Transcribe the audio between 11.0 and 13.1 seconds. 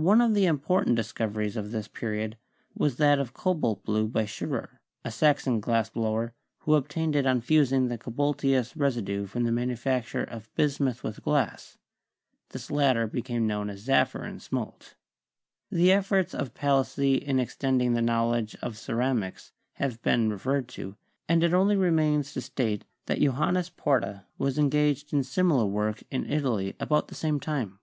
with glass; this latter